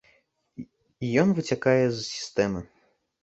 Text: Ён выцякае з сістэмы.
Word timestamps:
Ён 1.25 1.35
выцякае 1.39 1.85
з 1.97 2.01
сістэмы. 2.13 2.61